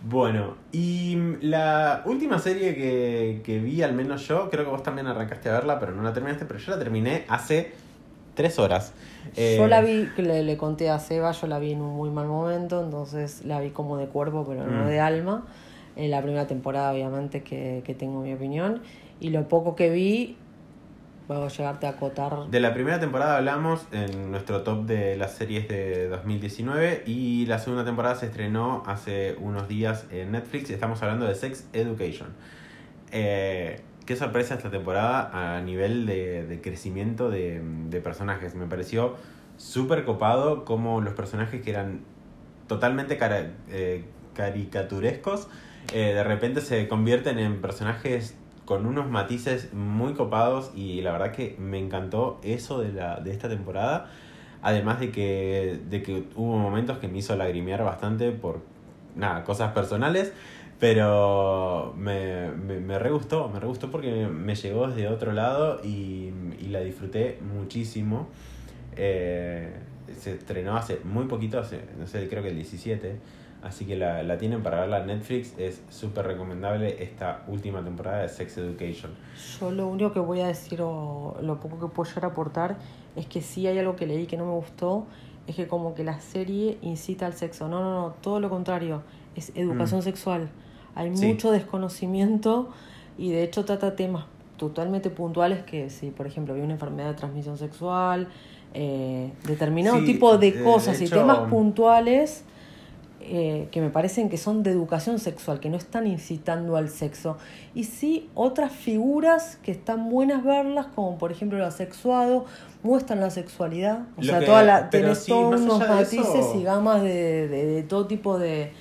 [0.00, 5.06] bueno, y la última serie que, que vi, al menos yo, creo que vos también
[5.06, 7.72] arrancaste a verla, pero no la terminaste, pero yo la terminé hace
[8.34, 8.94] tres horas.
[9.36, 11.94] Eh, Yo la vi, que le, le conté a Seba, yo la vi en un
[11.96, 14.86] muy mal momento, entonces la vi como de cuerpo, pero no Mm.
[14.86, 15.46] de alma.
[15.96, 18.82] En la primera temporada, obviamente, que, que tengo mi opinión.
[19.20, 20.36] Y lo poco que vi,
[21.28, 22.48] voy a llegarte a acotar.
[22.48, 27.58] De la primera temporada hablamos en nuestro top de las series de 2019 y la
[27.58, 30.70] segunda temporada se estrenó hace unos días en Netflix.
[30.70, 32.28] Estamos hablando de Sex Education.
[33.12, 38.54] Eh, qué sorpresa esta temporada a nivel de, de crecimiento de, de personajes.
[38.54, 39.16] Me pareció
[39.58, 42.00] súper copado como los personajes que eran
[42.66, 43.18] totalmente
[43.70, 45.48] eh, caricaturescos
[45.92, 48.36] eh, de repente se convierten en personajes
[48.68, 53.30] con unos matices muy copados y la verdad que me encantó eso de, la, de
[53.30, 54.10] esta temporada.
[54.60, 58.60] Además de que, de que hubo momentos que me hizo lagrimear bastante por
[59.16, 60.34] nada, cosas personales,
[60.78, 66.30] pero me, me, me re gustó, me re porque me llegó desde otro lado y,
[66.60, 68.28] y la disfruté muchísimo.
[68.96, 69.72] Eh,
[70.20, 73.16] se estrenó hace muy poquito, hace, no sé, creo que el 17.
[73.62, 75.52] Así que la, la tienen para verla en Netflix.
[75.58, 79.10] Es súper recomendable esta última temporada de Sex Education.
[79.60, 82.76] Yo lo único que voy a decir, o lo poco que puedo llegar a aportar,
[83.16, 85.06] es que sí hay algo que leí que no me gustó,
[85.48, 87.68] es que como que la serie incita al sexo.
[87.68, 89.02] No, no, no, todo lo contrario,
[89.34, 90.04] es educación Mm.
[90.04, 90.48] sexual.
[90.94, 91.26] Hay Sí.
[91.26, 92.68] mucho desconocimiento
[93.16, 97.14] y de hecho trata temas totalmente puntuales que si, por ejemplo, hay una enfermedad de
[97.14, 98.28] transmisión sexual,
[98.74, 102.44] eh, determinado Sí, tipo de de cosas y temas puntuales
[103.20, 107.36] eh, que me parecen que son de educación sexual, que no están incitando al sexo.
[107.74, 112.44] Y sí, otras figuras que están buenas verlas, como por ejemplo el asexuado,
[112.82, 114.02] muestran la sexualidad.
[114.16, 117.48] O Lo sea, que- toda la, tenés sí, todos unos matices eso- y gamas de,
[117.48, 118.72] de- de todo tipo de...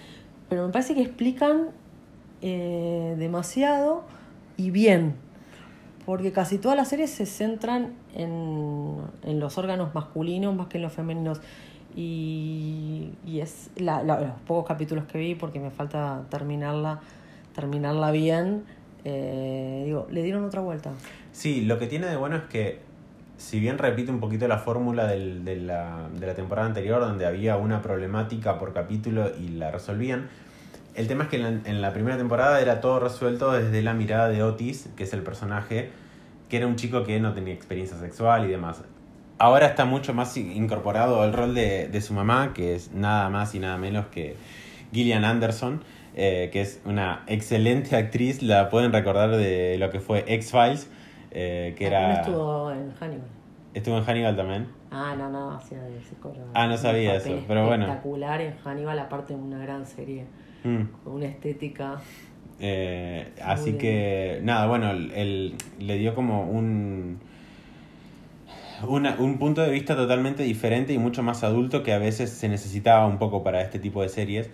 [0.49, 1.71] Pero me parece que explican
[2.41, 4.03] eh, demasiado
[4.55, 5.15] y bien.
[6.05, 10.83] Porque casi todas las series se centran en, en los órganos masculinos más que en
[10.83, 11.41] los femeninos.
[11.99, 16.99] Y, y es la, los pocos capítulos que vi, porque me falta terminarla,
[17.55, 18.65] terminarla bien,
[19.03, 20.91] eh, digo, le dieron otra vuelta.
[21.31, 22.79] Sí, lo que tiene de bueno es que,
[23.37, 27.25] si bien repite un poquito la fórmula del- de, la, de la temporada anterior, donde
[27.25, 30.29] había una problemática por capítulo y la resolvían,
[30.93, 33.93] el tema es que en la, en la primera temporada era todo resuelto desde la
[33.95, 35.89] mirada de Otis, que es el personaje,
[36.47, 38.83] que era un chico que no tenía experiencia sexual y demás.
[39.39, 43.53] Ahora está mucho más incorporado el rol de, de su mamá, que es nada más
[43.53, 44.35] y nada menos que
[44.91, 45.81] Gillian Anderson,
[46.15, 48.41] eh, que es una excelente actriz.
[48.41, 50.89] La pueden recordar de lo que fue X-Files,
[51.31, 52.21] eh, que También era.
[52.21, 53.27] estuvo en Hannibal.
[53.75, 54.67] Estuvo en Hannibal también.
[54.89, 56.45] Ah, no, no, hacía de psicóloga.
[56.55, 57.85] Ah, no sabía eso, pero bueno.
[57.85, 60.25] Espectacular en Hannibal, aparte de una gran serie,
[60.63, 60.83] Mm.
[61.03, 61.97] con una estética.
[62.59, 63.77] Eh, así bien.
[63.77, 67.19] que, nada, bueno, el- le dio como un,
[68.85, 72.49] una- un punto de vista totalmente diferente y mucho más adulto que a veces se
[72.49, 74.49] necesitaba un poco para este tipo de series.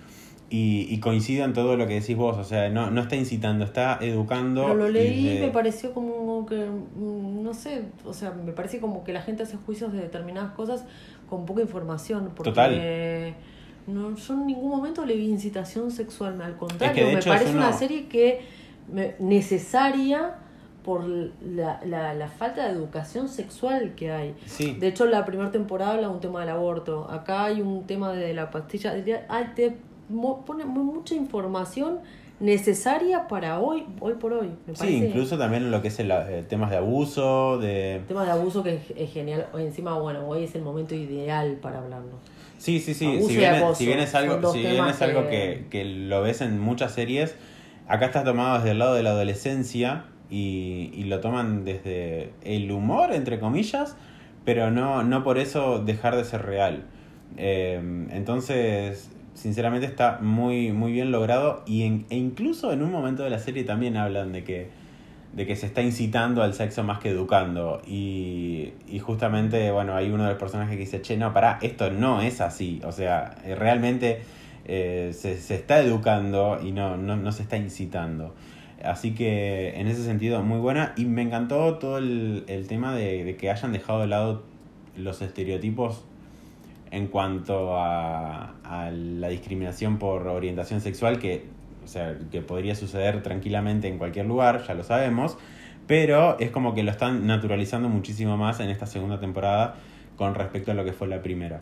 [0.50, 3.66] Y, y coincide en todo lo que decís vos, o sea, no, no está incitando,
[3.66, 4.62] está educando.
[4.64, 8.52] Pero lo leí y de- me pareció como que, mm, no sé, o sea, me
[8.52, 10.86] parece como que la gente hace juicios de determinadas cosas
[11.28, 12.32] con poca información.
[12.36, 13.34] Porque Total.
[13.88, 18.06] no, yo en ningún momento le vi incitación sexual, al contrario, me parece una serie
[18.08, 18.42] que
[18.92, 20.36] me- necesaria
[20.84, 24.36] por la, la, la falta de educación sexual que hay.
[24.46, 24.76] Sí.
[24.80, 27.10] De hecho, la primera temporada habla de un tema del aborto.
[27.10, 28.94] Acá hay un tema de la pastilla.
[29.30, 29.78] ah, te
[30.46, 32.00] pone mu- mucha información
[32.40, 34.50] necesaria para hoy, hoy por hoy.
[34.68, 38.02] Me Sí, incluso también lo que es el, eh, temas de abuso, de...
[38.08, 39.48] tema de abuso que es, es genial.
[39.54, 42.12] Hoy encima, bueno, hoy es el momento ideal para hablarlo.
[42.58, 43.06] Sí, sí, sí.
[43.06, 45.68] Abuso Si bien, acoso, si bien es algo, si bien temas es algo que- que,
[45.70, 47.36] que lo ves en muchas series,
[47.88, 52.72] acá está tomado desde el lado de la adolescencia y, y lo toman desde el
[52.72, 53.96] humor, entre comillas,
[54.46, 56.86] pero no, no por eso dejar de ser real.
[57.38, 57.80] Eh,
[58.12, 63.30] entonces, sinceramente está muy, muy bien logrado y en- e incluso en un momento de
[63.30, 64.84] la serie también hablan de que
[65.34, 67.82] de que se está incitando al sexo más que educando.
[67.88, 71.90] Y, y justamente, bueno, hay uno de los personajes que dice, che, no, pará, esto
[71.90, 72.80] no es así.
[72.86, 74.22] O sea, eh, realmente
[74.66, 78.36] eh, se, se está educando y no, no, no se está incitando.
[78.84, 80.94] Así que en ese sentido, muy buena.
[80.98, 84.44] Y me encantó todo el, el tema de, que hayan dejado de lado
[84.98, 86.04] los estereotipos
[86.92, 91.46] en cuanto a, a la discriminación por orientación sexual, que,
[91.84, 95.38] o sea, que podría suceder tranquilamente en cualquier lugar, ya lo sabemos,
[95.88, 99.76] pero es como que lo están naturalizando muchísimo más en esta segunda temporada
[100.18, 101.62] con respecto a lo que fue la primera.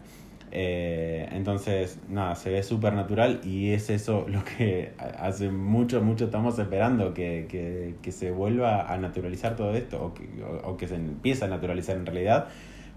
[0.51, 6.25] Eh, entonces, nada, se ve súper natural y es eso lo que hace mucho, mucho
[6.25, 10.77] estamos esperando, que, que, que se vuelva a naturalizar todo esto, o que, o, o
[10.77, 12.47] que se empiece a naturalizar en realidad,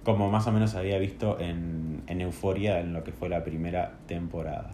[0.03, 3.93] como más o menos había visto en, en Euforia en lo que fue la primera
[4.07, 4.73] temporada.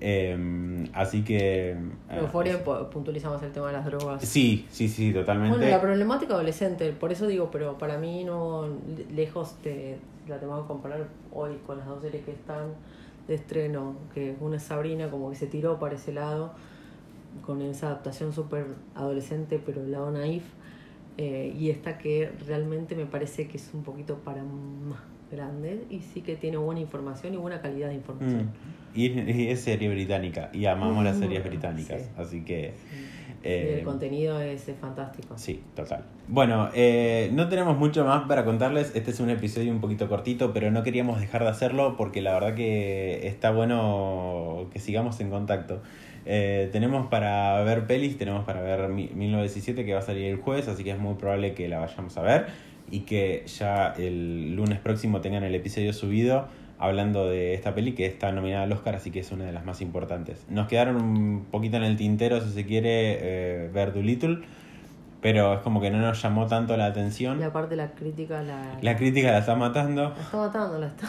[0.00, 1.70] Eh, así que...
[1.70, 4.22] En eh, Euforia pu- puntualizamos el tema de las drogas.
[4.22, 5.56] Sí, sí, sí, totalmente.
[5.56, 8.68] Bueno, la problemática adolescente, por eso digo, pero para mí no,
[9.14, 12.74] lejos de, la tengo que comparar hoy con las dos series que están
[13.26, 16.52] de estreno, que una es Sabrina, como que se tiró para ese lado,
[17.44, 20.44] con esa adaptación súper adolescente, pero el lado naif,
[21.18, 26.00] eh, y esta que realmente me parece que es un poquito para más grande y
[26.00, 28.44] sí que tiene buena información y buena calidad de información.
[28.44, 28.98] Mm.
[28.98, 32.08] Y, y es serie británica, y amamos las Mm, series británicas, sí.
[32.16, 32.74] así que...
[33.44, 35.36] Y eh, el contenido es, es fantástico.
[35.36, 36.04] Sí, total.
[36.28, 38.92] Bueno, eh, no tenemos mucho más para contarles.
[38.96, 42.32] Este es un episodio un poquito cortito, pero no queríamos dejar de hacerlo porque la
[42.34, 45.82] verdad que está bueno que sigamos en contacto.
[46.24, 50.36] Eh, tenemos para ver pelis, tenemos para ver mi- 1917 que va a salir el
[50.38, 52.46] jueves, así que es muy probable que la vayamos a ver
[52.90, 58.06] y que ya el lunes próximo tengan el episodio subido hablando de esta peli que
[58.06, 60.44] está nominada al Oscar, así que es una de las más importantes.
[60.48, 64.40] Nos quedaron un poquito en el tintero, si se quiere, eh, ver Doolittle,
[65.20, 67.40] pero es como que no nos llamó tanto la atención.
[67.40, 71.08] Y aparte la crítica la, La crítica la está matando, la está matando, la está...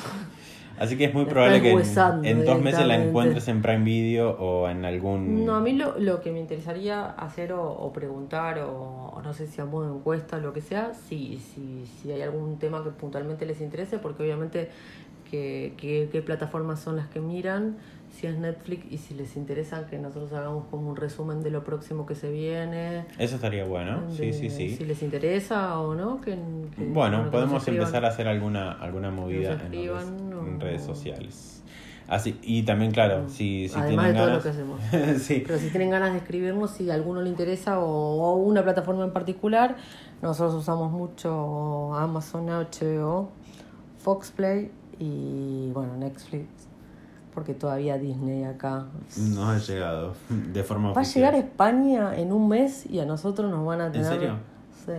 [0.80, 4.32] así que es muy La probable que en, dos meses la encuentres en Prime Video
[4.32, 5.46] o en algún...
[5.46, 9.34] No, a mí lo, lo que me interesaría hacer o, o preguntar, o, o no
[9.34, 12.58] sé si a modo de encuesta o lo que sea, si, si, si hay algún
[12.60, 14.70] tema que puntualmente les interese, porque obviamente
[15.30, 17.78] que, que- qué plataformas son las que miran,
[18.20, 21.64] si es Netflix y si les interesa que nosotros hagamos como un resumen de lo
[21.64, 23.06] próximo que se viene.
[23.20, 24.76] Eso estaría bueno, sí, de- sí, sí.
[24.76, 26.20] Si les interesa o no.
[26.22, 26.32] Que,
[26.76, 27.82] que- Bueno, podemos escriban.
[27.84, 30.08] empezar a hacer alguna, alguna movida en, redes,
[30.48, 31.54] en redes sociales.
[32.08, 34.44] Así, y también, claro, si, si Además de tienen todo lo ganas...
[34.44, 34.50] que
[35.04, 35.22] hacemos.
[35.22, 35.44] sí.
[35.46, 39.04] Pero si tienen ganas de escribirnos, si a alguno le interesa o, o una plataforma
[39.04, 39.76] en particular,
[40.22, 43.30] nosotros usamos mucho Amazon, HBO,
[44.00, 46.48] Fox Play y bueno, Netflix,
[47.38, 48.86] porque todavía Disney acá.
[49.16, 53.06] No ha llegado de forma Va a llegar a España en un mes y a
[53.06, 54.08] nosotros nos van a tener...
[54.08, 54.38] serio?
[54.84, 54.94] Sí.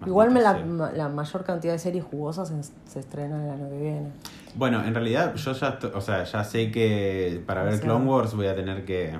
[0.00, 0.58] Maldita Igual me la,
[0.96, 4.08] la mayor cantidad de series jugosas se, se estrenan el año que viene.
[4.56, 8.04] Bueno, en realidad yo ya, o sea, ya sé que para ver O sea, Clone
[8.04, 9.16] Wars voy a tener que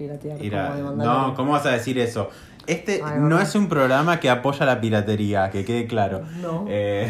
[0.00, 0.74] ir a...
[0.96, 1.32] No.
[1.34, 2.28] ¿cómo vas a decir eso?
[2.68, 6.22] Este Ay, no es un programa que apoya la piratería, que quede claro.
[6.42, 6.66] No.
[6.68, 7.08] Eh,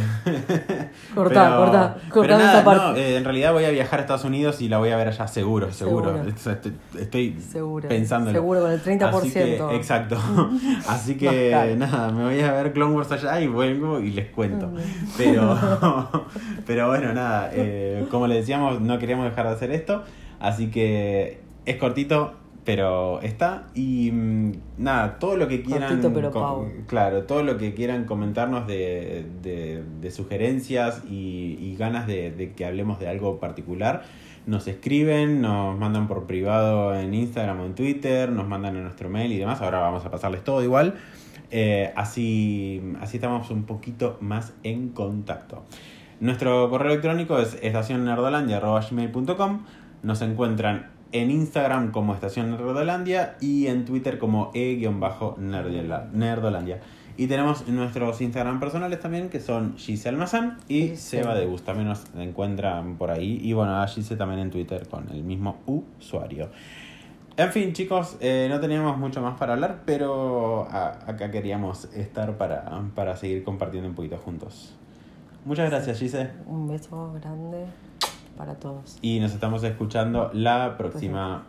[1.14, 2.84] Cortá, cortá, cortá pero nada, esa parte.
[2.84, 5.08] no, eh, en realidad voy a viajar a Estados Unidos y la voy a ver
[5.08, 6.14] allá seguro, seguro.
[6.14, 6.28] Seguro.
[6.30, 7.88] Estoy, estoy Seguro.
[7.88, 8.32] pensándolo.
[8.34, 9.14] Seguro, con el 30%.
[9.14, 10.16] Así que, exacto.
[10.88, 14.70] Así que nada, me voy a ver Clone Wars allá y vuelvo y les cuento.
[15.16, 15.58] Pero,
[16.66, 20.04] pero bueno, nada, eh, como les decíamos, no queríamos dejar de hacer esto.
[20.38, 22.34] Así que es cortito,
[22.68, 23.68] pero está.
[23.74, 25.88] Y mm, nada, todo lo que quieran.
[25.88, 26.30] Cortito, pero.
[26.86, 32.52] Claro, todo lo que quieran comentarnos de, de- de sugerencias y, y ganas de, de
[32.52, 34.02] que hablemos de algo particular,
[34.44, 39.08] nos escriben, nos mandan por privado en Instagram o en Twitter, nos mandan a nuestro
[39.08, 39.62] mail y demás.
[39.62, 40.94] Ahora vamos a pasarles todo igual.
[41.50, 45.64] Eh, así, así estamos un poquito más en contacto.
[46.20, 49.60] Nuestro correo electrónico es estacionnerdolandia.gmail.com
[50.02, 56.80] Nos encuentran en Instagram como Estación Nerdolandia y en Twitter como e-nerdolandia.
[57.16, 60.94] Y tenemos nuestros Instagram personales también, que son Gise Almazán y.
[60.94, 61.62] Seba de Bus.
[61.62, 63.40] También nos encuentran por ahí.
[63.42, 66.50] Y bueno, a Gise también en Twitter con el mismo usuario.
[67.36, 72.82] En fin, chicos, eh, no teníamos mucho más para hablar, pero acá queríamos estar para,
[72.94, 74.74] para seguir compartiendo un poquito juntos.
[75.44, 76.30] Muchas gracias, Gise.
[76.46, 77.66] Un beso grande
[78.38, 78.98] para todos.
[79.02, 81.44] Y nos estamos escuchando la próxima